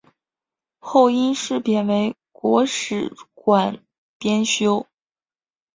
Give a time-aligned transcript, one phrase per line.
[0.79, 3.85] 后因事贬为国史馆
[4.17, 4.87] 编修。